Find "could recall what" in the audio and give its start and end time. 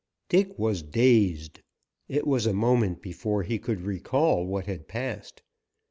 3.59-4.65